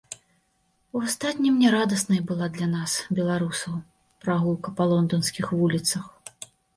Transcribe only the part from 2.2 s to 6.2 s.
была для нас, беларусаў, прагулка па лонданскіх вуліцах.